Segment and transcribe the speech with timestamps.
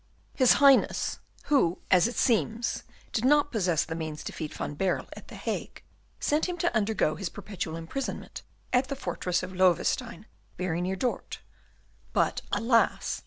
[0.33, 5.07] His Highness, who, as it seems, did not possess the means to feed Van Baerle
[5.15, 5.83] at the Hague,
[6.19, 8.41] sent him to undergo his perpetual imprisonment
[8.73, 10.25] at the fortress of Loewestein,
[10.57, 11.41] very near Dort,
[12.13, 13.19] but, alas!